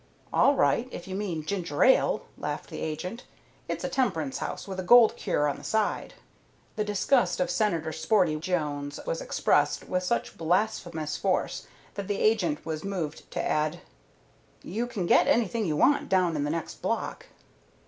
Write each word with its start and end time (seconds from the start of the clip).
"All 0.33 0.55
right, 0.55 0.89
if 0.91 1.07
you 1.07 1.13
mean 1.13 1.45
ginger 1.45 1.83
ale," 1.83 2.23
laughed 2.35 2.71
the 2.71 2.79
agent. 2.81 3.23
"It's 3.67 3.83
a 3.83 3.87
temperance 3.87 4.39
house, 4.39 4.67
with 4.67 4.79
a 4.79 4.83
gold 4.83 5.15
cure 5.15 5.47
on 5.47 5.57
the 5.57 5.63
side." 5.63 6.15
The 6.75 6.83
disgust 6.83 7.39
of 7.39 7.51
Senator 7.51 7.91
Sporty 7.91 8.37
Jones 8.37 8.99
was 9.05 9.21
expressed 9.21 9.87
with 9.87 10.01
such 10.01 10.39
blasphemous 10.39 11.17
force 11.17 11.67
that 11.93 12.07
the 12.07 12.17
agent 12.17 12.65
was 12.65 12.83
moved 12.83 13.29
to 13.29 13.47
add, 13.47 13.81
"You 14.63 14.87
can 14.87 15.05
get 15.05 15.27
anything 15.27 15.65
you 15.65 15.75
want 15.77 16.09
down 16.09 16.35
in 16.35 16.45
the 16.45 16.49
next 16.49 16.81
block." 16.81 17.27